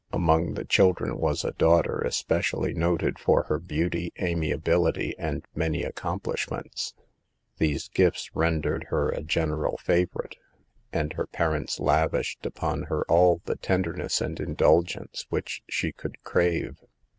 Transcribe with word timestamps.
Among 0.11 0.55
the 0.55 0.65
children 0.65 1.19
was 1.19 1.43
a 1.45 1.51
daughter 1.51 1.99
especially 1.99 2.73
noted 2.73 3.19
for 3.19 3.43
her 3.43 3.59
beauty, 3.59 4.11
amiability 4.19 5.13
and 5.19 5.45
many 5.53 5.83
accomplishments. 5.83 6.95
These 7.59 7.87
gifts 7.89 8.35
rendered 8.35 8.85
her 8.85 9.09
a 9.09 9.21
general 9.21 9.77
favorite, 9.77 10.37
and 10.91 11.13
her 11.13 11.27
parents 11.27 11.79
lavished 11.79 12.47
upon 12.47 12.85
her 12.85 13.03
all 13.07 13.41
the 13.45 13.57
tenderness 13.57 14.21
and 14.21 14.39
indulgence 14.39 15.27
which 15.29 15.61
she 15.69 15.91
could 15.91 16.23
crave. 16.23 16.77